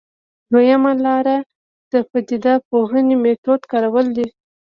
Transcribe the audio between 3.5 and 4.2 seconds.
کارول